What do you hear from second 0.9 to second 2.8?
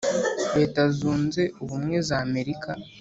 z’unze ubumwe z’amerika.